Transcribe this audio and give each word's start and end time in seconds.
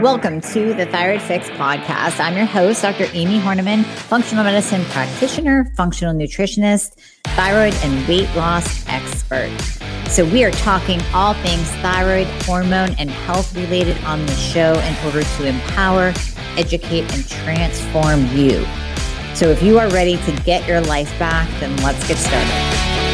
Welcome 0.00 0.40
to 0.42 0.74
the 0.74 0.86
Thyroid 0.86 1.20
Fix 1.22 1.50
podcast. 1.50 2.20
I'm 2.20 2.36
your 2.36 2.46
host, 2.46 2.82
Dr. 2.82 3.06
Amie 3.06 3.40
Hornaman, 3.40 3.84
functional 3.84 4.44
medicine 4.44 4.84
practitioner, 4.84 5.72
functional 5.76 6.14
nutritionist, 6.14 7.00
thyroid 7.34 7.74
and 7.82 8.06
weight 8.06 8.32
loss 8.36 8.86
expert. 8.86 9.50
So, 10.08 10.24
we 10.24 10.44
are 10.44 10.52
talking 10.52 11.00
all 11.12 11.34
things 11.34 11.68
thyroid, 11.82 12.28
hormone, 12.44 12.94
and 13.00 13.10
health 13.10 13.52
related 13.56 13.98
on 14.04 14.24
the 14.24 14.36
show 14.36 14.78
in 14.78 15.06
order 15.06 15.24
to 15.24 15.46
empower, 15.48 16.14
educate, 16.56 17.12
and 17.12 17.28
transform 17.28 18.24
you. 18.36 18.64
So, 19.34 19.48
if 19.48 19.60
you 19.64 19.80
are 19.80 19.90
ready 19.90 20.16
to 20.16 20.32
get 20.44 20.68
your 20.68 20.80
life 20.80 21.10
back, 21.18 21.48
then 21.58 21.76
let's 21.78 22.06
get 22.06 22.18
started. 22.18 23.07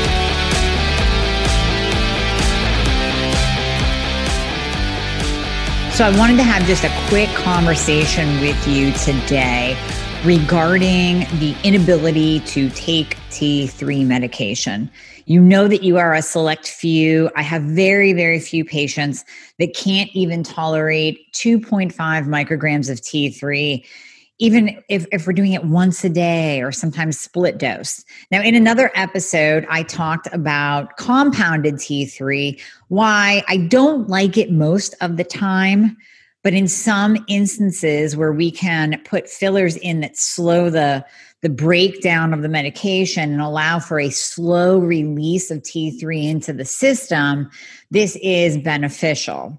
So, 5.95 6.05
I 6.05 6.19
wanted 6.19 6.39
to 6.39 6.43
have 6.43 6.67
just 6.67 6.83
a 6.83 6.91
quick 7.09 7.29
conversation 7.37 8.41
with 8.41 8.67
you 8.67 8.91
today 8.95 9.77
regarding 10.25 11.21
the 11.39 11.55
inability 11.63 12.41
to 12.41 12.69
take 12.71 13.17
T3 13.31 14.05
medication. 14.05 14.91
You 15.27 15.41
know 15.41 15.69
that 15.69 15.85
you 15.85 15.97
are 15.99 16.13
a 16.13 16.21
select 16.21 16.67
few. 16.67 17.31
I 17.37 17.43
have 17.43 17.63
very, 17.63 18.13
very 18.13 18.41
few 18.41 18.65
patients 18.65 19.25
that 19.61 19.77
can't 19.77 20.11
even 20.15 20.43
tolerate 20.43 21.33
2.5 21.33 21.93
micrograms 21.95 22.91
of 22.91 23.01
T3 23.01 23.87
even 24.39 24.83
if, 24.89 25.07
if 25.13 25.27
we're 25.27 25.33
doing 25.33 25.53
it 25.53 25.65
once 25.65 26.03
a 26.05 26.09
day 26.09 26.61
or 26.61 26.73
sometimes 26.73 27.19
split 27.19 27.59
dose. 27.59 28.05
Now, 28.31 28.43
in 28.43 28.55
another 28.55 28.91
episode, 28.95 29.67
I 29.71 29.85
talked 29.85 30.29
about 30.33 30.97
compounded 30.97 31.75
T3, 31.75 32.61
why 32.89 33.45
I 33.47 33.59
don't 33.59 34.09
like 34.09 34.37
it 34.37 34.51
most 34.51 34.95
of 35.01 35.17
the 35.17 35.25
time. 35.25 35.97
But 36.43 36.53
in 36.53 36.69
some 36.69 37.17
instances 37.27 38.17
where 38.17 38.33
we 38.33 38.51
can 38.51 39.01
put 39.07 39.31
fillers 39.31 39.77
in 39.77 40.01
that 40.01 40.19
slow 40.19 40.69
the, 40.69 41.03
the 41.41 41.49
breakdown 41.49 42.35
of 42.35 42.43
the 42.43 42.51
medication 42.51 43.33
and 43.33 43.41
allow 43.41 43.79
for 43.79 43.99
a 43.99 44.11
slow 44.11 44.79
release 44.79 45.51
of 45.51 45.63
T3 45.63 46.25
into 46.29 46.53
the 46.53 46.67
system, 46.67 47.49
this 47.91 48.17
is 48.17 48.59
beneficial. 48.59 49.59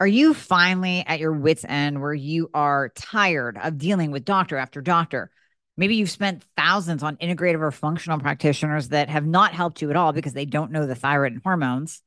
Are 0.00 0.06
you 0.06 0.32
finally 0.32 1.04
at 1.06 1.18
your 1.18 1.32
wits' 1.32 1.64
end 1.68 2.00
where 2.00 2.14
you 2.14 2.50
are 2.54 2.90
tired 2.90 3.58
of 3.58 3.78
dealing 3.78 4.12
with 4.12 4.24
doctor 4.24 4.56
after 4.56 4.80
doctor? 4.80 5.30
Maybe 5.76 5.96
you've 5.96 6.10
spent 6.10 6.44
thousands 6.56 7.02
on 7.02 7.16
integrative 7.16 7.60
or 7.60 7.72
functional 7.72 8.20
practitioners 8.20 8.88
that 8.88 9.08
have 9.08 9.26
not 9.26 9.54
helped 9.54 9.82
you 9.82 9.90
at 9.90 9.96
all 9.96 10.12
because 10.12 10.32
they 10.32 10.44
don't 10.44 10.70
know 10.70 10.86
the 10.86 10.94
thyroid 10.94 11.32
and 11.32 11.42
hormones. 11.42 12.00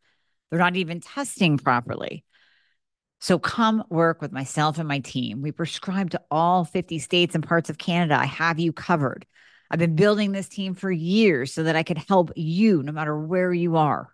They're 0.49 0.59
not 0.59 0.77
even 0.77 1.01
testing 1.01 1.57
properly. 1.57 2.23
So 3.19 3.37
come 3.37 3.83
work 3.89 4.21
with 4.21 4.31
myself 4.31 4.79
and 4.79 4.87
my 4.87 4.99
team. 4.99 5.41
We 5.41 5.51
prescribe 5.51 6.11
to 6.11 6.21
all 6.31 6.63
50 6.63 6.97
states 6.99 7.35
and 7.35 7.45
parts 7.45 7.69
of 7.69 7.77
Canada. 7.77 8.15
I 8.15 8.25
have 8.25 8.57
you 8.57 8.71
covered. 8.71 9.25
I've 9.69 9.79
been 9.79 9.95
building 9.95 10.31
this 10.31 10.47
team 10.47 10.75
for 10.75 10.91
years 10.91 11.53
so 11.53 11.63
that 11.63 11.75
I 11.75 11.83
could 11.83 11.97
help 11.97 12.31
you 12.37 12.83
no 12.83 12.93
matter 12.93 13.17
where 13.17 13.53
you 13.53 13.75
are. 13.75 14.13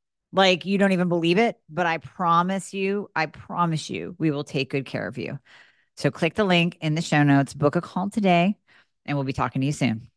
like 0.33 0.65
you 0.65 0.77
don't 0.77 0.91
even 0.91 1.09
believe 1.09 1.37
it, 1.37 1.57
but 1.69 1.85
I 1.85 1.97
promise 1.97 2.73
you, 2.73 3.09
I 3.15 3.25
promise 3.25 3.89
you, 3.89 4.15
we 4.17 4.31
will 4.31 4.43
take 4.43 4.69
good 4.69 4.85
care 4.85 5.07
of 5.07 5.17
you. 5.17 5.39
So 5.97 6.09
click 6.09 6.35
the 6.35 6.43
link 6.43 6.77
in 6.81 6.95
the 6.95 7.01
show 7.01 7.23
notes, 7.23 7.53
book 7.53 7.75
a 7.75 7.81
call 7.81 8.09
today, 8.09 8.57
and 9.05 9.17
we'll 9.17 9.25
be 9.25 9.33
talking 9.33 9.61
to 9.61 9.65
you 9.65 9.73
soon. 9.73 10.07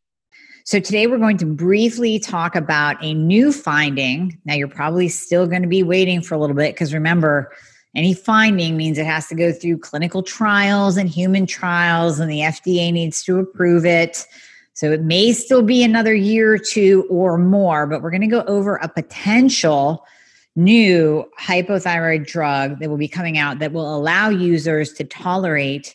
So 0.65 0.81
today 0.81 1.07
we're 1.07 1.19
going 1.19 1.37
to 1.39 1.47
briefly 1.47 2.19
talk 2.19 2.57
about 2.57 2.97
a 3.03 3.13
new 3.13 3.53
finding. 3.53 4.41
Now 4.45 4.55
you're 4.55 4.69
probably 4.69 5.09
still 5.09 5.47
going 5.47 5.63
to 5.63 5.69
be 5.69 5.83
waiting 5.83 6.23
for 6.23 6.35
a 6.35 6.39
little 6.39 6.57
bit 6.57 6.75
because 6.75 6.95
remember, 6.95 7.53
any 7.95 8.15
finding 8.15 8.77
means 8.77 8.99
it 8.99 9.07
has 9.07 9.29
to 9.29 9.35
go 9.35 9.53
through 9.53 9.79
clinical 9.79 10.23
trials 10.23 10.97
and 10.97 11.09
human 11.09 11.47
trials, 11.47 12.19
and 12.19 12.31
the 12.31 12.41
FDA 12.41 12.93
needs 12.93 13.23
to 13.25 13.39
approve 13.39 13.87
it. 13.87 14.27
So 14.75 14.91
it 14.91 15.03
may 15.03 15.33
still 15.33 15.63
be 15.63 15.85
another 15.85 16.15
year 16.15 16.53
or 16.53 16.59
two 16.59 17.07
or 17.09 17.39
more, 17.39 17.87
but 17.87 18.03
we're 18.03 18.11
going 18.11 18.21
to 18.23 18.27
go 18.27 18.43
over 18.43 18.77
a 18.77 18.89
potential 18.89 20.05
new 20.57 21.25
hypothyroid 21.41 22.27
drug 22.27 22.81
that 22.81 22.91
will 22.91 22.97
be 22.97 23.09
coming 23.09 23.39
out 23.39 23.61
that 23.61 23.73
will 23.73 23.95
allow 23.95 24.29
users 24.29 24.93
to 24.95 25.05
tolerate 25.05 25.95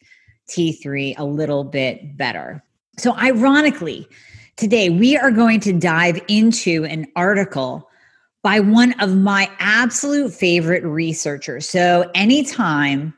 T3 0.50 1.16
a 1.18 1.26
little 1.26 1.64
bit 1.64 2.18
better. 2.18 2.64
So, 2.98 3.16
ironically, 3.16 4.08
today 4.56 4.90
we 4.90 5.18
are 5.18 5.32
going 5.32 5.60
to 5.62 5.74
dive 5.74 6.22
into 6.28 6.86
an 6.86 7.06
article 7.16 7.90
by 8.42 8.60
one 8.60 9.00
of 9.00 9.16
my 9.16 9.50
absolute 9.60 10.34
favorite 10.34 10.84
researchers. 10.84 11.68
So, 11.70 12.10
anytime 12.16 13.14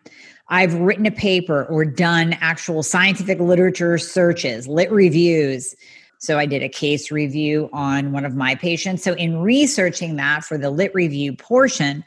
I've 0.51 0.73
written 0.75 1.05
a 1.05 1.11
paper 1.11 1.63
or 1.65 1.85
done 1.85 2.33
actual 2.41 2.83
scientific 2.83 3.39
literature 3.39 3.97
searches, 3.97 4.67
lit 4.67 4.91
reviews. 4.91 5.73
So 6.19 6.37
I 6.37 6.45
did 6.45 6.61
a 6.61 6.67
case 6.67 7.09
review 7.09 7.69
on 7.71 8.11
one 8.11 8.25
of 8.25 8.35
my 8.35 8.55
patients. 8.55 9.01
So 9.01 9.13
in 9.13 9.37
researching 9.37 10.17
that 10.17 10.43
for 10.43 10.57
the 10.57 10.69
lit 10.69 10.93
review 10.93 11.33
portion, 11.33 12.03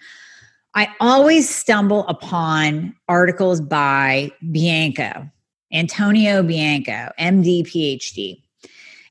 I 0.75 0.89
always 1.01 1.49
stumble 1.49 2.07
upon 2.07 2.95
articles 3.09 3.63
by 3.63 4.31
Bianco, 4.53 5.31
Antonio 5.73 6.43
Bianco, 6.43 7.11
MD, 7.19 7.63
PhD. 7.63 8.43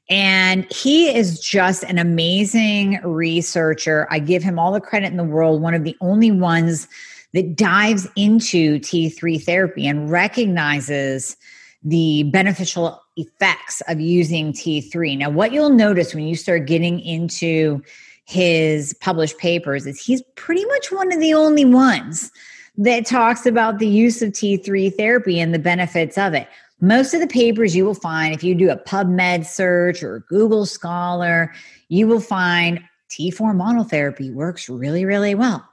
And 0.09 0.71
he 0.71 1.13
is 1.13 1.39
just 1.39 1.83
an 1.85 1.97
amazing 1.97 2.99
researcher. 3.03 4.07
I 4.11 4.19
give 4.19 4.43
him 4.43 4.59
all 4.59 4.71
the 4.71 4.81
credit 4.81 5.07
in 5.07 5.17
the 5.17 5.23
world, 5.23 5.59
one 5.61 5.73
of 5.73 5.85
the 5.85 5.97
only 6.01 6.31
ones 6.31 6.87
that 7.33 7.55
dives 7.55 8.07
into 8.15 8.79
T3 8.79 9.43
therapy 9.43 9.87
and 9.87 10.09
recognizes 10.09 11.35
the 11.83 12.23
beneficial 12.23 13.01
effects 13.17 13.81
of 13.87 13.99
using 13.99 14.53
T3. 14.53 15.17
Now, 15.17 15.29
what 15.29 15.51
you'll 15.51 15.69
notice 15.69 16.15
when 16.15 16.25
you 16.25 16.35
start 16.35 16.67
getting 16.67 16.99
into 16.99 17.81
his 18.25 18.93
published 19.01 19.37
papers 19.37 19.85
is 19.85 19.99
he's 19.99 20.21
pretty 20.35 20.63
much 20.65 20.91
one 20.91 21.11
of 21.11 21.19
the 21.19 21.33
only 21.33 21.65
ones 21.65 22.31
that 22.77 23.05
talks 23.05 23.45
about 23.45 23.79
the 23.79 23.87
use 23.87 24.21
of 24.21 24.31
T3 24.31 24.95
therapy 24.95 25.39
and 25.39 25.53
the 25.53 25.59
benefits 25.59 26.17
of 26.17 26.33
it. 26.33 26.47
Most 26.79 27.13
of 27.13 27.19
the 27.19 27.27
papers 27.27 27.75
you 27.75 27.85
will 27.85 27.93
find, 27.93 28.33
if 28.33 28.43
you 28.43 28.55
do 28.55 28.69
a 28.69 28.77
PubMed 28.77 29.45
search 29.45 30.03
or 30.03 30.25
Google 30.29 30.65
Scholar, 30.65 31.53
you 31.89 32.07
will 32.07 32.19
find 32.19 32.81
T4 33.09 33.55
monotherapy 33.55 34.33
works 34.33 34.69
really, 34.69 35.05
really 35.05 35.35
well 35.35 35.67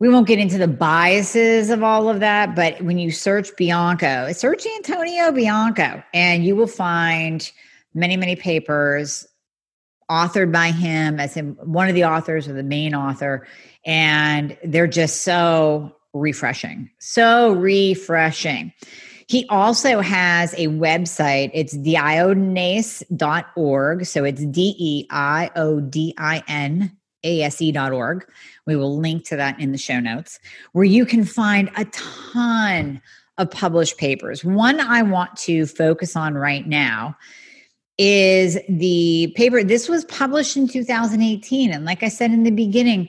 we 0.00 0.08
won't 0.08 0.26
get 0.26 0.38
into 0.38 0.58
the 0.58 0.66
biases 0.66 1.68
of 1.68 1.82
all 1.82 2.08
of 2.08 2.20
that, 2.20 2.56
but 2.56 2.80
when 2.80 2.96
you 2.98 3.10
search 3.10 3.54
Bianco, 3.56 4.32
search 4.32 4.66
Antonio 4.76 5.30
Bianco, 5.30 6.02
and 6.14 6.42
you 6.42 6.56
will 6.56 6.66
find 6.66 7.52
many, 7.92 8.16
many 8.16 8.34
papers 8.34 9.28
authored 10.10 10.52
by 10.52 10.70
him 10.72 11.20
as 11.20 11.36
in 11.36 11.50
one 11.62 11.88
of 11.88 11.94
the 11.94 12.04
authors 12.04 12.48
or 12.48 12.54
the 12.54 12.62
main 12.62 12.94
author. 12.94 13.46
And 13.84 14.56
they're 14.64 14.86
just 14.86 15.20
so 15.22 15.94
refreshing, 16.14 16.88
so 16.98 17.52
refreshing. 17.52 18.72
He 19.26 19.44
also 19.48 20.00
has 20.00 20.54
a 20.54 20.68
website. 20.68 21.50
It's 21.54 21.76
deiodinase.org. 21.76 24.06
So 24.06 24.24
it's 24.24 24.44
D 24.46 24.74
E 24.76 25.06
I 25.10 25.50
O 25.54 25.80
D 25.80 26.14
I 26.18 26.42
N 26.48 26.96
ase.org. 27.24 28.26
We 28.66 28.76
will 28.76 28.98
link 28.98 29.24
to 29.26 29.36
that 29.36 29.58
in 29.60 29.72
the 29.72 29.78
show 29.78 30.00
notes, 30.00 30.38
where 30.72 30.84
you 30.84 31.04
can 31.04 31.24
find 31.24 31.70
a 31.76 31.84
ton 31.86 33.00
of 33.38 33.50
published 33.50 33.98
papers. 33.98 34.44
One 34.44 34.80
I 34.80 35.02
want 35.02 35.36
to 35.38 35.66
focus 35.66 36.14
on 36.16 36.34
right 36.34 36.66
now 36.66 37.16
is 37.98 38.58
the 38.68 39.32
paper. 39.36 39.62
This 39.62 39.88
was 39.88 40.04
published 40.06 40.56
in 40.56 40.68
2018. 40.68 41.72
And 41.72 41.84
like 41.84 42.02
I 42.02 42.08
said 42.08 42.30
in 42.30 42.44
the 42.44 42.50
beginning, 42.50 43.08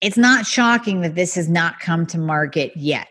it's 0.00 0.16
not 0.16 0.46
shocking 0.46 1.00
that 1.00 1.14
this 1.14 1.34
has 1.34 1.48
not 1.48 1.80
come 1.80 2.06
to 2.06 2.18
market 2.18 2.72
yet. 2.76 3.08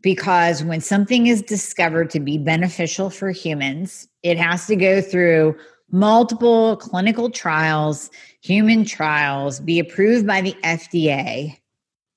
Because 0.00 0.62
when 0.62 0.80
something 0.80 1.26
is 1.26 1.42
discovered 1.42 2.08
to 2.10 2.20
be 2.20 2.38
beneficial 2.38 3.10
for 3.10 3.30
humans, 3.30 4.06
it 4.22 4.38
has 4.38 4.66
to 4.66 4.76
go 4.76 5.00
through 5.00 5.56
multiple 5.90 6.76
clinical 6.76 7.30
trials, 7.30 8.10
human 8.40 8.84
trials, 8.84 9.60
be 9.60 9.78
approved 9.78 10.26
by 10.26 10.40
the 10.40 10.54
FDA, 10.64 11.58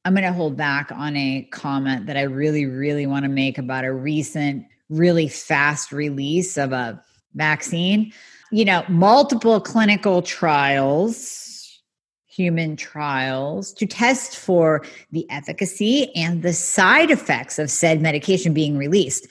I'm 0.03 0.13
going 0.13 0.23
to 0.23 0.33
hold 0.33 0.57
back 0.57 0.91
on 0.91 1.15
a 1.15 1.47
comment 1.51 2.07
that 2.07 2.17
I 2.17 2.23
really, 2.23 2.65
really 2.65 3.05
want 3.05 3.23
to 3.23 3.29
make 3.29 3.57
about 3.57 3.85
a 3.85 3.93
recent, 3.93 4.65
really 4.89 5.27
fast 5.27 5.91
release 5.91 6.57
of 6.57 6.71
a 6.71 7.01
vaccine. 7.35 8.11
You 8.51 8.65
know, 8.65 8.83
multiple 8.89 9.61
clinical 9.61 10.21
trials, 10.21 11.79
human 12.27 12.75
trials 12.75 13.73
to 13.73 13.85
test 13.85 14.35
for 14.35 14.83
the 15.11 15.29
efficacy 15.29 16.13
and 16.15 16.41
the 16.41 16.53
side 16.53 17.11
effects 17.11 17.59
of 17.59 17.69
said 17.69 18.01
medication 18.01 18.53
being 18.53 18.77
released. 18.77 19.27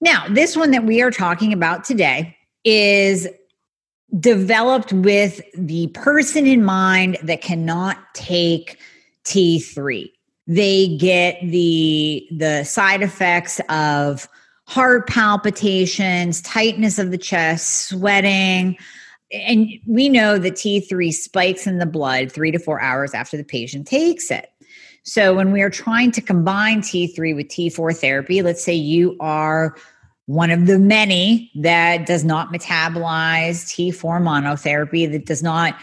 Now, 0.00 0.26
this 0.28 0.56
one 0.56 0.70
that 0.70 0.84
we 0.84 1.02
are 1.02 1.10
talking 1.10 1.52
about 1.52 1.84
today 1.84 2.36
is 2.64 3.28
developed 4.18 4.92
with 4.92 5.40
the 5.54 5.88
person 5.88 6.46
in 6.46 6.64
mind 6.64 7.18
that 7.22 7.40
cannot 7.42 7.98
take 8.14 8.78
T3. 9.24 10.10
They 10.46 10.96
get 10.96 11.38
the 11.42 12.26
the 12.30 12.64
side 12.64 13.02
effects 13.02 13.60
of 13.68 14.28
heart 14.66 15.08
palpitations, 15.08 16.42
tightness 16.42 16.98
of 16.98 17.10
the 17.10 17.18
chest, 17.18 17.88
sweating, 17.88 18.76
and 19.32 19.68
we 19.86 20.08
know 20.08 20.38
that 20.38 20.54
T3 20.54 21.12
spikes 21.12 21.66
in 21.66 21.78
the 21.78 21.86
blood 21.86 22.30
3 22.30 22.50
to 22.52 22.58
4 22.58 22.80
hours 22.80 23.14
after 23.14 23.36
the 23.36 23.44
patient 23.44 23.86
takes 23.86 24.30
it. 24.30 24.50
So 25.02 25.34
when 25.34 25.52
we 25.52 25.60
are 25.60 25.70
trying 25.70 26.12
to 26.12 26.22
combine 26.22 26.80
T3 26.80 27.34
with 27.34 27.48
T4 27.48 27.96
therapy, 27.96 28.42
let's 28.42 28.64
say 28.64 28.74
you 28.74 29.16
are 29.20 29.76
one 30.26 30.50
of 30.50 30.66
the 30.66 30.78
many 30.78 31.50
that 31.56 32.06
does 32.06 32.24
not 32.24 32.52
metabolize 32.52 33.66
T4 33.66 34.22
monotherapy, 34.22 35.10
that 35.10 35.26
does 35.26 35.42
not 35.42 35.76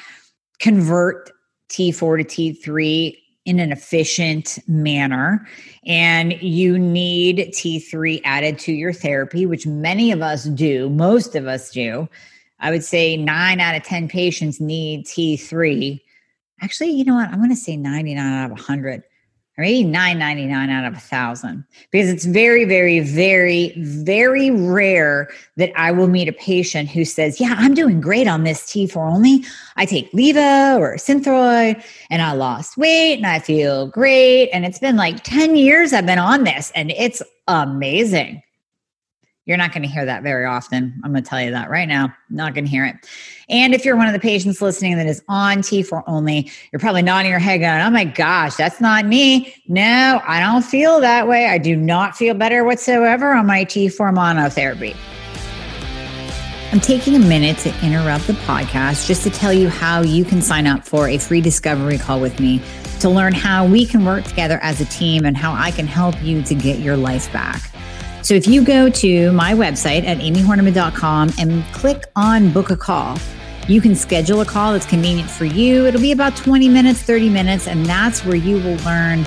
convert 0.59 1.31
T4 1.69 2.27
to 2.27 2.53
T3 2.53 3.17
in 3.45 3.59
an 3.59 3.71
efficient 3.71 4.59
manner. 4.67 5.47
And 5.85 6.33
you 6.41 6.77
need 6.77 7.51
T3 7.53 8.21
added 8.23 8.59
to 8.59 8.71
your 8.71 8.93
therapy, 8.93 9.45
which 9.45 9.65
many 9.65 10.11
of 10.11 10.21
us 10.21 10.45
do, 10.45 10.89
most 10.89 11.35
of 11.35 11.47
us 11.47 11.71
do. 11.71 12.07
I 12.59 12.69
would 12.69 12.83
say 12.83 13.17
nine 13.17 13.59
out 13.59 13.75
of 13.75 13.83
10 13.83 14.07
patients 14.07 14.59
need 14.59 15.05
T3. 15.05 15.99
Actually, 16.61 16.91
you 16.91 17.03
know 17.03 17.15
what? 17.15 17.29
I'm 17.29 17.38
going 17.38 17.49
to 17.49 17.55
say 17.55 17.75
99 17.75 18.23
out 18.23 18.45
of 18.45 18.51
100 18.51 19.03
or 19.62 19.66
maybe 19.66 19.84
999 19.84 20.69
out 20.69 20.86
of 20.86 20.94
a 20.96 21.00
thousand. 21.00 21.63
Because 21.92 22.10
it's 22.10 22.25
very 22.25 22.66
very 22.66 23.00
very 23.00 23.74
very 23.78 24.50
rare 24.52 25.30
that 25.58 25.72
i 25.75 25.92
will 25.92 26.08
meet 26.08 26.28
a 26.28 26.34
patient 26.34 26.90
who 26.90 27.06
says 27.06 27.40
yeah 27.40 27.56
i'm 27.58 27.74
doing 27.74 28.02
great 28.02 28.28
on 28.28 28.44
this 28.44 28.63
t4 28.63 28.98
only 28.98 29.44
i 29.78 29.86
take 29.86 30.12
leva 30.13 30.78
or 30.80 30.96
synthroid 30.96 31.84
and 32.10 32.22
i 32.22 32.31
lost 32.31 32.78
weight 32.78 33.16
and 33.16 33.28
i 33.28 33.40
feel 33.40 33.88
great. 33.88 34.50
And 34.52 34.66
it's 34.66 34.80
been 34.80 34.96
like 34.96 35.24
10 35.24 35.56
years 35.56 35.94
i've 35.94 36.06
been 36.06 36.19
on 36.19 36.44
this 36.44 36.72
and 36.75 36.92
it's 36.92 37.22
amazing 37.48 38.42
you're 39.51 39.57
not 39.57 39.74
going 39.74 39.81
to 39.81 39.89
hear 39.89 40.06
that 40.06 40.24
very 40.24 40.45
often. 40.45 40.98
I'm 41.03 41.12
going 41.12 41.21
to 41.21 41.30
tell 41.30 41.42
you 41.42 41.51
that 41.51 41.69
right 41.69 41.89
now. 41.89 42.15
Not 42.30 42.53
going 42.53 42.63
to 42.63 42.71
hear 42.71 42.86
it. 42.86 42.95
And 43.50 43.74
if 43.74 43.83
you're 43.83 43.98
one 43.98 44.07
of 44.07 44.13
the 44.13 44.19
patients 44.19 44.62
listening 44.62 44.95
that 44.95 45.07
is 45.07 45.21
on 45.27 45.57
T4 45.57 46.03
only, 46.07 46.50
you're 46.71 46.80
probably 46.80 47.01
nodding 47.01 47.30
your 47.30 47.42
head 47.42 47.57
going, 47.57 47.81
oh 47.81 47.89
my 47.89 48.06
gosh, 48.06 48.56
that's 48.56 48.80
not 48.80 49.06
me. 49.06 49.53
No, 49.68 50.21
I 50.25 50.39
don't 50.39 50.62
feel 50.62 51.01
that 51.01 51.27
way. 51.27 51.48
I 51.48 51.57
do 51.57 51.75
not 51.75 52.15
feel 52.15 52.33
better 52.33 52.63
whatsoever 52.63 53.33
on 53.33 53.45
my 53.45 53.65
T4 53.65 54.15
monotherapy. 54.15 54.95
I'm 56.71 56.80
taking 56.80 57.13
a 57.18 57.19
minute 57.19 57.57
to 57.57 57.86
interrupt 57.86 58.27
the 58.27 58.33
podcast 58.33 59.06
just 59.06 59.24
to 59.24 59.30
tell 59.30 59.51
you 59.51 59.68
how 59.68 60.00
you 60.00 60.24
can 60.24 60.42
sign 60.42 60.65
up 60.65 60.86
for 60.86 61.09
a 61.09 61.18
free 61.18 61.42
discovery 61.42 61.98
call 61.98 62.21
with 62.21 62.39
me 62.39 62.62
to 63.01 63.09
learn 63.09 63.33
how 63.33 63.68
we 63.68 63.86
can 63.86 64.06
work 64.06 64.24
together 64.24 64.59
as 64.62 64.80
a 64.80 64.86
team 64.86 65.25
and 65.25 65.36
how 65.36 65.51
I 65.51 65.71
can 65.71 65.88
help 65.88 66.24
you 66.24 66.42
to 66.44 66.56
get 66.56 66.80
your 66.80 66.95
life 66.95 67.30
back. 67.33 67.69
So 68.31 68.36
if 68.36 68.48
you 68.48 68.63
go 68.63 68.89
to 68.89 69.33
my 69.33 69.51
website 69.51 70.06
at 70.06 70.19
amiehornaman.com 70.19 71.31
and 71.38 71.66
click 71.74 72.06
on 72.16 72.50
book 72.54 72.69
a 72.69 72.78
call, 72.78 73.18
you 73.68 73.81
can 73.81 73.94
schedule 73.94 74.39
a 74.39 74.45
call 74.45 74.72
that's 74.72 74.86
convenient 74.86 75.30
for 75.30 75.44
you. 75.44 75.86
It'll 75.86 76.00
be 76.00 76.13
about 76.13 76.38
20 76.38 76.69
minutes, 76.69 77.01
30 77.01 77.28
minutes, 77.28 77.68
and 77.68 77.86
that's 77.86 78.24
where 78.24 78.38
you 78.38 78.56
will 78.56 78.78
learn 78.86 79.25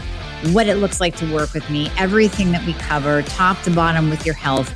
what 0.54 0.68
it 0.68 0.76
looks 0.76 1.02
like 1.02 1.16
to 1.16 1.30
work 1.34 1.52
with 1.52 1.68
me, 1.68 1.90
everything 1.98 2.50
that 2.52 2.64
we 2.64 2.72
cover, 2.72 3.20
top 3.20 3.60
to 3.64 3.70
bottom 3.70 4.08
with 4.08 4.24
your 4.24 4.34
health, 4.34 4.72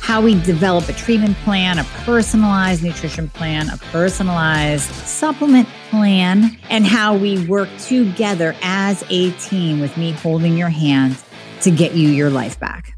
how 0.00 0.22
we 0.22 0.40
develop 0.40 0.88
a 0.88 0.94
treatment 0.94 1.36
plan, 1.44 1.78
a 1.78 1.84
personalized 2.06 2.82
nutrition 2.82 3.28
plan, 3.28 3.68
a 3.68 3.76
personalized 3.92 4.90
supplement 4.90 5.68
plan, 5.90 6.58
and 6.70 6.86
how 6.86 7.14
we 7.14 7.46
work 7.46 7.68
together 7.76 8.56
as 8.62 9.04
a 9.10 9.32
team 9.32 9.80
with 9.80 9.94
me 9.98 10.12
holding 10.12 10.56
your 10.56 10.70
hand 10.70 11.14
to 11.60 11.70
get 11.70 11.92
you 11.92 12.08
your 12.08 12.30
life 12.30 12.58
back. 12.58 12.95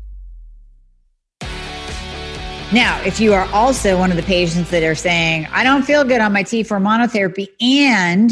Now, 2.71 3.01
if 3.01 3.19
you 3.19 3.33
are 3.33 3.49
also 3.55 3.99
one 3.99 4.11
of 4.11 4.19
the 4.19 4.23
patients 4.23 4.69
that 4.73 4.83
are 4.83 4.95
saying, 4.95 5.47
I 5.53 5.65
don't 5.65 5.85
feel 5.85 6.05
good 6.05 6.21
on 6.21 6.35
my 6.35 6.45
T4 6.45 6.79
monotherapy, 6.83 7.49
and 7.63 8.31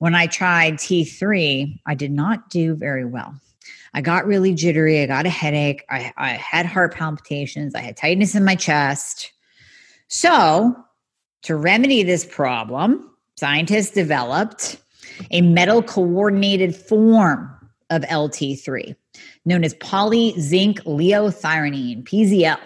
when 0.00 0.14
I 0.14 0.26
tried 0.26 0.74
T3, 0.74 1.80
I 1.86 1.94
did 1.94 2.10
not 2.10 2.50
do 2.50 2.74
very 2.74 3.06
well. 3.06 3.34
I 3.94 4.02
got 4.02 4.26
really 4.26 4.52
jittery. 4.52 5.02
I 5.02 5.06
got 5.06 5.24
a 5.24 5.30
headache. 5.30 5.86
I, 5.88 6.12
I 6.18 6.32
had 6.32 6.66
heart 6.66 6.94
palpitations. 6.94 7.74
I 7.74 7.80
had 7.80 7.96
tightness 7.96 8.34
in 8.34 8.44
my 8.44 8.54
chest. 8.54 9.32
So, 10.08 10.76
to 11.44 11.56
remedy 11.56 12.02
this 12.02 12.26
problem, 12.26 13.10
scientists 13.36 13.92
developed 13.92 14.76
a 15.30 15.40
metal 15.40 15.82
coordinated 15.82 16.76
form 16.76 17.50
of 17.88 18.02
LT3 18.02 18.94
known 19.44 19.64
as 19.64 19.74
polyzinc 19.74 20.80
liothyronine, 20.84 22.04
PZL. 22.04 22.58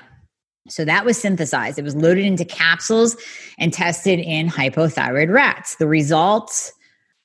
So 0.68 0.84
that 0.84 1.04
was 1.04 1.18
synthesized. 1.18 1.78
It 1.78 1.84
was 1.84 1.94
loaded 1.94 2.24
into 2.24 2.44
capsules 2.44 3.16
and 3.58 3.72
tested 3.72 4.18
in 4.18 4.48
hypothyroid 4.48 5.30
rats. 5.30 5.76
The 5.76 5.86
results 5.86 6.72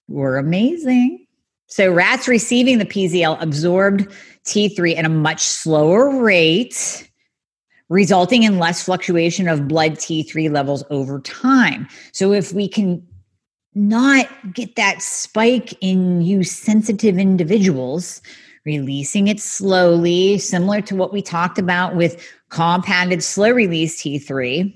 were 0.08 0.38
amazing. 0.38 1.26
So 1.68 1.92
rats 1.92 2.28
receiving 2.28 2.80
the 2.80 2.86
PZL 2.86 3.42
absorbed 3.42 4.12
T3 4.46 4.98
at 4.98 5.06
a 5.06 5.10
much 5.10 5.42
slower 5.42 6.22
rate, 6.22 7.10
resulting 7.90 8.44
in 8.44 8.58
less 8.58 8.84
fluctuation 8.84 9.48
of 9.48 9.68
blood 9.68 9.94
T3 9.94 10.52
levels 10.52 10.84
over 10.90 11.22
time. 11.22 11.88
So 12.12 12.34
if 12.34 12.52
we 12.54 12.68
can 12.68 13.06
not 13.76 14.28
get 14.54 14.76
that 14.76 15.02
spike 15.02 15.74
in 15.80 16.22
you 16.22 16.44
sensitive 16.44 17.18
individuals, 17.18 18.22
releasing 18.66 19.28
it 19.28 19.40
slowly, 19.40 20.40
similar 20.40 20.82
to 20.82 20.96
what 20.96 21.14
we 21.14 21.22
talked 21.22 21.60
about 21.60 21.96
with 21.96 22.28
compounded 22.50 23.24
slow 23.24 23.52
release 23.52 24.02
T3, 24.02 24.74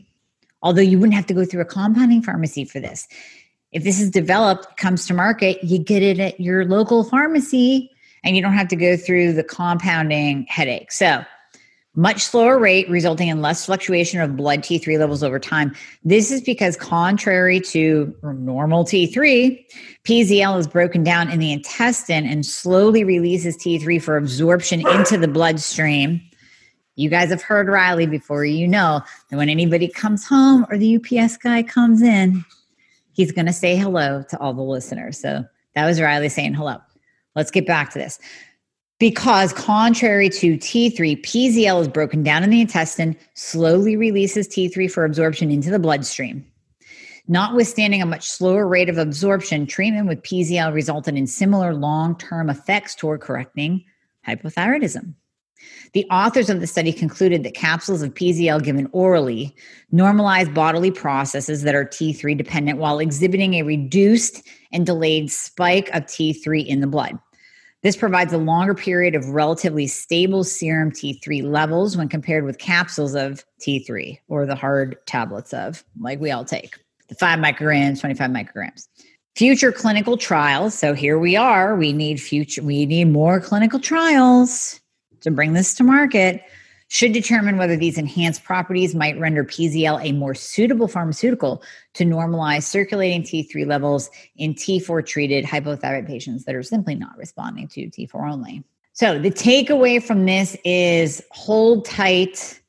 although 0.61 0.81
you 0.81 0.99
wouldn't 0.99 1.15
have 1.15 1.25
to 1.27 1.33
go 1.33 1.45
through 1.45 1.61
a 1.61 1.65
compounding 1.65 2.21
pharmacy 2.21 2.65
for 2.65 2.79
this. 2.79 3.07
If 3.71 3.83
this 3.83 3.99
is 3.99 4.11
developed, 4.11 4.77
comes 4.77 5.07
to 5.07 5.13
market, 5.13 5.63
you 5.63 5.79
get 5.79 6.03
it 6.03 6.19
at 6.19 6.39
your 6.39 6.65
local 6.65 7.03
pharmacy 7.03 7.89
and 8.23 8.35
you 8.35 8.41
don't 8.41 8.53
have 8.53 8.67
to 8.69 8.75
go 8.75 8.95
through 8.95 9.33
the 9.33 9.43
compounding 9.43 10.45
headache. 10.47 10.91
So, 10.91 11.25
much 11.95 12.21
slower 12.23 12.57
rate, 12.57 12.89
resulting 12.89 13.27
in 13.27 13.41
less 13.41 13.67
fluctuation 13.67 14.19
of 14.19 14.35
blood 14.35 14.61
T3 14.61 14.97
levels 14.97 15.21
over 15.21 15.37
time. 15.37 15.75
This 16.03 16.31
is 16.31 16.41
because, 16.41 16.75
contrary 16.75 17.59
to 17.59 18.15
normal 18.23 18.83
T3, 18.83 19.63
PZL 20.03 20.57
is 20.57 20.67
broken 20.67 21.03
down 21.03 21.29
in 21.29 21.37
the 21.37 21.51
intestine 21.51 22.25
and 22.25 22.45
slowly 22.45 23.03
releases 23.03 23.55
T3 23.57 24.01
for 24.01 24.17
absorption 24.17 24.87
into 24.87 25.17
the 25.17 25.27
bloodstream. 25.27 26.19
You 26.95 27.09
guys 27.09 27.29
have 27.29 27.41
heard 27.41 27.67
Riley 27.67 28.05
before. 28.05 28.45
You 28.45 28.67
know 28.67 29.01
that 29.29 29.37
when 29.37 29.49
anybody 29.49 29.87
comes 29.87 30.25
home 30.25 30.65
or 30.69 30.77
the 30.77 30.97
UPS 30.97 31.37
guy 31.37 31.63
comes 31.63 32.01
in, 32.01 32.45
he's 33.13 33.31
going 33.31 33.47
to 33.47 33.53
say 33.53 33.75
hello 33.75 34.23
to 34.29 34.39
all 34.39 34.53
the 34.53 34.61
listeners. 34.61 35.19
So 35.19 35.43
that 35.75 35.85
was 35.85 35.99
Riley 35.99 36.29
saying 36.29 36.53
hello. 36.53 36.77
Let's 37.35 37.51
get 37.51 37.65
back 37.65 37.91
to 37.91 37.99
this 37.99 38.19
because 38.99 39.53
contrary 39.53 40.29
to 40.29 40.57
T3, 40.57 41.21
PZL 41.23 41.81
is 41.81 41.87
broken 41.87 42.23
down 42.23 42.43
in 42.43 42.51
the 42.51 42.61
intestine, 42.61 43.17
slowly 43.33 43.95
releases 43.95 44.47
T3 44.47 44.89
for 44.89 45.03
absorption 45.03 45.49
into 45.51 45.71
the 45.71 45.79
bloodstream. 45.79 46.45
Notwithstanding 47.27 48.01
a 48.01 48.05
much 48.05 48.29
slower 48.29 48.67
rate 48.67 48.89
of 48.89 48.97
absorption, 48.97 49.65
treatment 49.65 50.07
with 50.07 50.21
PZL 50.21 50.73
resulted 50.73 51.15
in 51.15 51.25
similar 51.25 51.73
long 51.73 52.17
term 52.17 52.49
effects 52.49 52.95
toward 52.95 53.21
correcting 53.21 53.83
hypothyroidism. 54.27 55.15
The 55.93 56.05
authors 56.09 56.49
of 56.49 56.59
the 56.59 56.67
study 56.67 56.91
concluded 56.91 57.43
that 57.43 57.53
capsules 57.53 58.01
of 58.01 58.13
PZL 58.13 58.63
given 58.63 58.89
orally 58.91 59.55
normalize 59.93 60.51
bodily 60.53 60.91
processes 60.91 61.61
that 61.63 61.75
are 61.75 61.85
T3 61.85 62.35
dependent 62.37 62.79
while 62.79 62.99
exhibiting 62.99 63.55
a 63.55 63.63
reduced 63.63 64.47
and 64.71 64.85
delayed 64.85 65.31
spike 65.31 65.89
of 65.89 66.03
T3 66.03 66.65
in 66.65 66.81
the 66.81 66.87
blood. 66.87 67.19
This 67.83 67.97
provides 67.97 68.31
a 68.31 68.37
longer 68.37 68.73
period 68.73 69.13
of 69.13 69.29
relatively 69.29 69.87
stable 69.87 70.43
serum 70.43 70.89
T3 70.89 71.43
levels 71.43 71.97
when 71.97 72.07
compared 72.07 72.45
with 72.45 72.57
capsules 72.57 73.13
of 73.13 73.43
T3 73.61 74.19
or 74.29 74.45
the 74.45 74.55
hard 74.55 74.97
tablets 75.05 75.53
of, 75.53 75.83
like 75.99 76.19
we 76.19 76.31
all 76.31 76.45
take, 76.45 76.77
the 77.09 77.15
five 77.15 77.39
micrograms, 77.39 77.99
25 77.99 78.31
micrograms. 78.31 78.87
future 79.35 79.71
clinical 79.71 80.15
trials. 80.15 80.73
So 80.73 80.93
here 80.93 81.19
we 81.19 81.35
are. 81.35 81.75
We 81.75 81.91
need 81.91 82.21
future, 82.21 82.63
we 82.63 82.85
need 82.85 83.05
more 83.05 83.41
clinical 83.41 83.79
trials 83.79 84.79
to 85.23 85.31
bring 85.31 85.53
this 85.53 85.73
to 85.75 85.83
market. 85.83 86.41
Should 86.89 87.13
determine 87.13 87.57
whether 87.57 87.75
these 87.75 87.97
enhanced 87.97 88.43
properties 88.43 88.93
might 88.93 89.19
render 89.19 89.43
PZL 89.43 90.03
a 90.03 90.11
more 90.11 90.35
suitable 90.35 90.87
pharmaceutical 90.87 91.63
to 91.95 92.05
normalize 92.05 92.63
circulating 92.63 93.23
T3 93.23 93.65
levels 93.65 94.11
in 94.35 94.53
T4 94.53 95.05
treated 95.05 95.45
hypothyroid 95.45 96.05
patients 96.05 96.45
that 96.45 96.53
are 96.53 96.61
simply 96.61 96.93
not 96.93 97.17
responding 97.17 97.67
to 97.69 97.89
T4 97.89 98.31
only. 98.31 98.63
So 98.91 99.17
the 99.17 99.31
takeaway 99.31 100.03
from 100.03 100.25
this 100.25 100.55
is 100.63 101.23
hold 101.31 101.85
tight, 101.85 102.61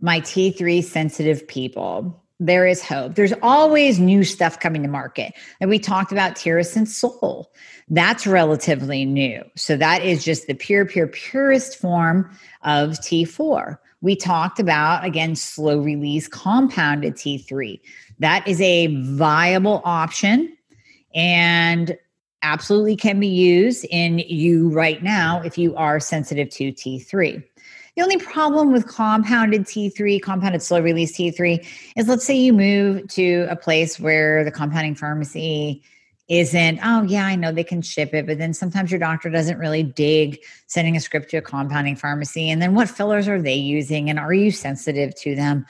my 0.00 0.20
T3 0.20 0.84
sensitive 0.84 1.48
people 1.48 2.23
there 2.40 2.66
is 2.66 2.82
hope. 2.82 3.14
There's 3.14 3.32
always 3.42 3.98
new 3.98 4.24
stuff 4.24 4.58
coming 4.58 4.82
to 4.82 4.88
market. 4.88 5.32
And 5.60 5.70
we 5.70 5.78
talked 5.78 6.12
about 6.12 6.34
Tirosint 6.34 6.88
Sol. 6.88 7.52
That's 7.88 8.26
relatively 8.26 9.04
new. 9.04 9.42
So 9.56 9.76
that 9.76 10.02
is 10.02 10.24
just 10.24 10.46
the 10.46 10.54
pure, 10.54 10.84
pure, 10.84 11.06
purest 11.06 11.78
form 11.78 12.30
of 12.62 12.90
T4. 12.92 13.78
We 14.00 14.16
talked 14.16 14.58
about, 14.58 15.04
again, 15.04 15.36
slow 15.36 15.78
release 15.78 16.28
compounded 16.28 17.14
T3. 17.14 17.80
That 18.18 18.46
is 18.46 18.60
a 18.60 18.88
viable 19.02 19.80
option 19.84 20.56
and 21.14 21.96
absolutely 22.42 22.96
can 22.96 23.18
be 23.18 23.28
used 23.28 23.86
in 23.90 24.18
you 24.18 24.68
right 24.70 25.02
now 25.02 25.40
if 25.40 25.56
you 25.56 25.74
are 25.76 25.98
sensitive 26.00 26.50
to 26.50 26.72
T3. 26.72 27.42
The 27.96 28.02
only 28.02 28.16
problem 28.16 28.72
with 28.72 28.88
compounded 28.88 29.62
T3, 29.62 30.20
compounded 30.20 30.62
slow 30.62 30.80
release 30.80 31.16
T3, 31.16 31.64
is 31.96 32.08
let's 32.08 32.24
say 32.24 32.36
you 32.36 32.52
move 32.52 33.06
to 33.08 33.46
a 33.48 33.54
place 33.54 34.00
where 34.00 34.42
the 34.42 34.50
compounding 34.50 34.96
pharmacy 34.96 35.82
isn't, 36.28 36.80
oh, 36.82 37.02
yeah, 37.02 37.26
I 37.26 37.36
know 37.36 37.52
they 37.52 37.62
can 37.62 37.82
ship 37.82 38.14
it, 38.14 38.26
but 38.26 38.38
then 38.38 38.54
sometimes 38.54 38.90
your 38.90 38.98
doctor 38.98 39.30
doesn't 39.30 39.58
really 39.58 39.82
dig 39.82 40.40
sending 40.66 40.96
a 40.96 41.00
script 41.00 41.30
to 41.30 41.36
a 41.36 41.42
compounding 41.42 41.96
pharmacy. 41.96 42.50
And 42.50 42.60
then 42.60 42.74
what 42.74 42.88
fillers 42.88 43.28
are 43.28 43.40
they 43.40 43.54
using? 43.54 44.10
And 44.10 44.18
are 44.18 44.32
you 44.32 44.50
sensitive 44.50 45.14
to 45.16 45.36
them? 45.36 45.66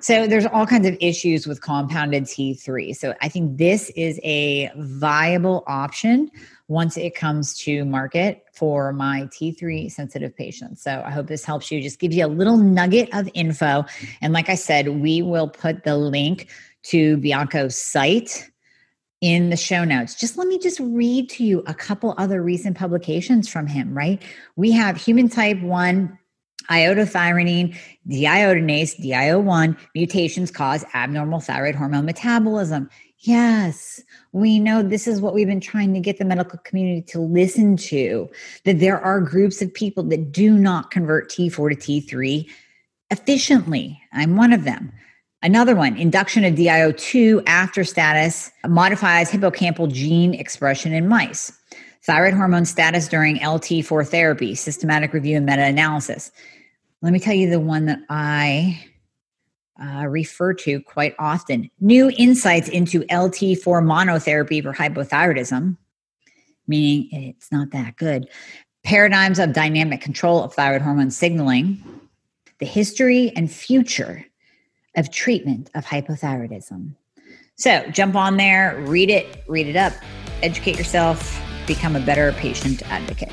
So 0.00 0.26
there's 0.26 0.46
all 0.46 0.66
kinds 0.66 0.86
of 0.86 0.96
issues 1.00 1.46
with 1.46 1.60
compounded 1.60 2.24
T3. 2.24 2.96
So 2.96 3.14
I 3.20 3.28
think 3.28 3.58
this 3.58 3.90
is 3.90 4.18
a 4.24 4.70
viable 4.76 5.62
option 5.66 6.30
once 6.66 6.96
it 6.96 7.14
comes 7.14 7.54
to 7.58 7.84
market 7.84 8.44
for 8.52 8.92
my 8.92 9.28
T3 9.32 9.90
sensitive 9.92 10.34
patients. 10.34 10.82
So 10.82 11.02
I 11.04 11.10
hope 11.10 11.26
this 11.26 11.44
helps 11.44 11.70
you, 11.70 11.80
just 11.80 11.98
give 11.98 12.12
you 12.12 12.24
a 12.24 12.28
little 12.28 12.56
nugget 12.56 13.10
of 13.12 13.28
info. 13.34 13.84
And 14.20 14.32
like 14.32 14.48
I 14.48 14.54
said, 14.54 14.88
we 14.88 15.22
will 15.22 15.48
put 15.48 15.84
the 15.84 15.96
link 15.96 16.48
to 16.84 17.18
Bianco's 17.18 17.76
site 17.76 18.50
in 19.20 19.50
the 19.50 19.56
show 19.56 19.84
notes. 19.84 20.16
Just 20.16 20.36
let 20.36 20.48
me 20.48 20.58
just 20.58 20.80
read 20.80 21.30
to 21.30 21.44
you 21.44 21.62
a 21.66 21.74
couple 21.74 22.12
other 22.18 22.42
recent 22.42 22.76
publications 22.76 23.48
from 23.48 23.68
him, 23.68 23.96
right? 23.96 24.20
We 24.56 24.72
have 24.72 24.96
human 24.96 25.28
type 25.28 25.60
1 25.60 26.18
iodothyronine, 26.70 27.76
deiodinase, 28.08 29.00
DIO1 29.00 29.76
mutations 29.94 30.50
cause 30.50 30.84
abnormal 30.94 31.40
thyroid 31.40 31.74
hormone 31.74 32.04
metabolism. 32.04 32.88
Yes, 33.18 34.02
we 34.32 34.58
know 34.58 34.82
this 34.82 35.06
is 35.06 35.20
what 35.20 35.32
we've 35.32 35.46
been 35.46 35.60
trying 35.60 35.94
to 35.94 36.00
get 36.00 36.18
the 36.18 36.24
medical 36.24 36.58
community 36.58 37.02
to 37.02 37.20
listen 37.20 37.76
to 37.76 38.28
that 38.64 38.80
there 38.80 39.00
are 39.00 39.20
groups 39.20 39.62
of 39.62 39.72
people 39.72 40.02
that 40.04 40.32
do 40.32 40.58
not 40.58 40.90
convert 40.90 41.30
T4 41.30 41.70
to 41.70 41.76
T3 41.76 42.50
efficiently. 43.10 44.00
I'm 44.12 44.36
one 44.36 44.52
of 44.52 44.64
them. 44.64 44.92
Another 45.44 45.76
one, 45.76 45.96
induction 45.96 46.44
of 46.44 46.54
DIO2 46.54 47.44
after 47.46 47.84
status 47.84 48.50
modifies 48.66 49.30
hippocampal 49.30 49.92
gene 49.92 50.34
expression 50.34 50.92
in 50.92 51.08
mice. 51.08 51.52
Thyroid 52.04 52.34
hormone 52.34 52.64
status 52.64 53.06
during 53.06 53.38
LT4 53.38 54.08
therapy, 54.08 54.56
systematic 54.56 55.12
review 55.12 55.36
and 55.36 55.46
meta 55.46 55.62
analysis. 55.62 56.32
Let 57.00 57.12
me 57.12 57.20
tell 57.20 57.34
you 57.34 57.48
the 57.48 57.60
one 57.60 57.86
that 57.86 58.00
I 58.08 58.84
uh, 59.80 60.06
refer 60.06 60.52
to 60.54 60.80
quite 60.80 61.14
often. 61.20 61.70
New 61.80 62.10
insights 62.18 62.68
into 62.68 63.02
LT4 63.02 63.84
monotherapy 63.84 64.62
for 64.62 64.72
hypothyroidism, 64.72 65.76
meaning 66.66 67.08
it's 67.12 67.52
not 67.52 67.70
that 67.70 67.96
good. 67.96 68.28
Paradigms 68.82 69.38
of 69.38 69.52
dynamic 69.52 70.00
control 70.00 70.42
of 70.42 70.52
thyroid 70.54 70.82
hormone 70.82 71.10
signaling, 71.12 71.82
the 72.58 72.66
history 72.66 73.32
and 73.36 73.50
future 73.50 74.24
of 74.96 75.10
treatment 75.12 75.70
of 75.76 75.84
hypothyroidism. 75.84 76.96
So 77.54 77.88
jump 77.90 78.16
on 78.16 78.38
there, 78.38 78.76
read 78.86 79.08
it, 79.08 79.44
read 79.46 79.68
it 79.68 79.76
up, 79.76 79.92
educate 80.42 80.76
yourself, 80.76 81.40
become 81.74 81.96
a 81.96 82.00
better 82.00 82.32
patient 82.32 82.82
advocate. 82.90 83.30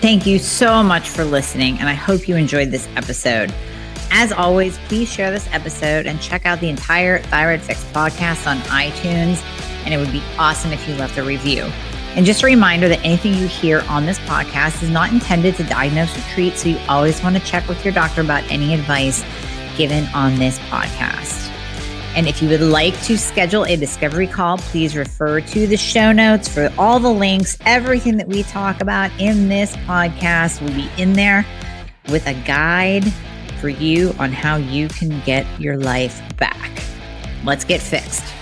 Thank 0.00 0.26
you 0.26 0.38
so 0.38 0.82
much 0.82 1.08
for 1.08 1.24
listening, 1.24 1.78
and 1.78 1.88
I 1.88 1.94
hope 1.94 2.28
you 2.28 2.36
enjoyed 2.36 2.70
this 2.70 2.88
episode. 2.96 3.52
As 4.10 4.32
always, 4.32 4.78
please 4.86 5.12
share 5.12 5.30
this 5.30 5.48
episode 5.52 6.06
and 6.06 6.20
check 6.20 6.46
out 6.46 6.60
the 6.60 6.68
entire 6.68 7.20
Thyroid 7.24 7.60
Fix 7.60 7.82
podcast 7.84 8.46
on 8.46 8.58
iTunes. 8.68 9.42
And 9.84 9.92
it 9.92 9.98
would 9.98 10.12
be 10.12 10.22
awesome 10.38 10.72
if 10.72 10.88
you 10.88 10.94
left 10.94 11.18
a 11.18 11.22
review. 11.22 11.64
And 12.14 12.24
just 12.24 12.42
a 12.42 12.46
reminder 12.46 12.88
that 12.88 13.00
anything 13.04 13.34
you 13.34 13.48
hear 13.48 13.80
on 13.88 14.06
this 14.06 14.18
podcast 14.20 14.82
is 14.82 14.90
not 14.90 15.12
intended 15.12 15.56
to 15.56 15.64
diagnose 15.64 16.16
or 16.16 16.20
treat. 16.32 16.56
So 16.56 16.68
you 16.68 16.78
always 16.88 17.22
want 17.22 17.36
to 17.36 17.42
check 17.42 17.68
with 17.68 17.84
your 17.84 17.92
doctor 17.92 18.20
about 18.20 18.44
any 18.50 18.72
advice 18.72 19.24
given 19.76 20.04
on 20.14 20.36
this 20.36 20.58
podcast. 20.70 21.53
And 22.14 22.28
if 22.28 22.40
you 22.40 22.48
would 22.48 22.60
like 22.60 23.00
to 23.02 23.18
schedule 23.18 23.64
a 23.64 23.76
discovery 23.76 24.26
call, 24.26 24.58
please 24.58 24.96
refer 24.96 25.40
to 25.40 25.66
the 25.66 25.76
show 25.76 26.12
notes 26.12 26.48
for 26.48 26.72
all 26.78 27.00
the 27.00 27.10
links. 27.10 27.58
Everything 27.66 28.16
that 28.18 28.28
we 28.28 28.44
talk 28.44 28.80
about 28.80 29.10
in 29.18 29.48
this 29.48 29.74
podcast 29.78 30.60
will 30.60 30.74
be 30.74 30.88
in 30.96 31.14
there 31.14 31.44
with 32.08 32.26
a 32.26 32.34
guide 32.44 33.04
for 33.60 33.68
you 33.68 34.14
on 34.18 34.30
how 34.32 34.56
you 34.56 34.88
can 34.88 35.20
get 35.22 35.46
your 35.60 35.76
life 35.76 36.20
back. 36.36 36.70
Let's 37.44 37.64
get 37.64 37.80
fixed. 37.80 38.33